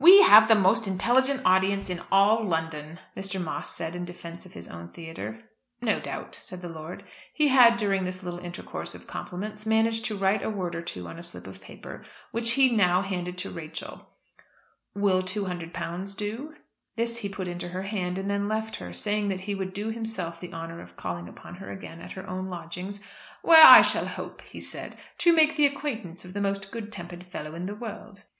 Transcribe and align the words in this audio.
"We 0.00 0.20
have 0.22 0.48
the 0.48 0.56
most 0.56 0.88
intelligent 0.88 1.42
audience 1.44 1.88
in 1.90 2.00
all 2.10 2.42
London," 2.42 2.98
Mr. 3.16 3.40
Moss 3.40 3.72
said 3.76 3.94
in 3.94 4.04
defence 4.04 4.44
of 4.44 4.52
his 4.52 4.66
own 4.66 4.88
theatre. 4.88 5.44
"No 5.80 6.00
doubt," 6.00 6.34
said 6.34 6.60
the 6.60 6.68
lord. 6.68 7.04
He 7.32 7.46
had, 7.46 7.76
during 7.76 8.02
this 8.04 8.20
little 8.24 8.40
intercourse 8.40 8.96
of 8.96 9.06
compliments, 9.06 9.64
managed 9.64 10.04
to 10.06 10.16
write 10.16 10.42
a 10.42 10.50
word 10.50 10.74
or 10.74 10.82
two 10.82 11.06
on 11.06 11.20
a 11.20 11.22
slip 11.22 11.46
of 11.46 11.60
paper, 11.60 12.04
which 12.32 12.50
he 12.54 12.68
now 12.74 13.00
handed 13.02 13.38
to 13.38 13.50
Rachel 13.52 14.10
"Will 14.96 15.22
£200 15.22 16.16
do?" 16.16 16.56
This 16.96 17.18
he 17.18 17.28
put 17.28 17.46
into 17.46 17.68
her 17.68 17.82
hand, 17.84 18.18
and 18.18 18.28
then 18.28 18.48
left 18.48 18.74
her, 18.78 18.92
saying 18.92 19.28
that 19.28 19.42
he 19.42 19.54
would 19.54 19.72
do 19.72 19.90
himself 19.90 20.40
the 20.40 20.52
honour 20.52 20.80
of 20.80 20.96
calling 20.96 21.28
upon 21.28 21.54
her 21.54 21.70
again 21.70 22.00
at 22.00 22.10
her 22.10 22.28
own 22.28 22.48
lodgings, 22.48 23.00
"where 23.42 23.62
I 23.62 23.82
shall 23.82 24.06
hope," 24.08 24.40
he 24.42 24.60
said, 24.60 24.96
"to 25.18 25.32
make 25.32 25.56
the 25.56 25.64
acquaintance 25.66 26.24
of 26.24 26.32
the 26.34 26.40
most 26.40 26.72
good 26.72 26.90
tempered 26.90 27.22
fellow 27.24 27.54
in 27.54 27.66
the 27.66 27.76
world." 27.76 28.24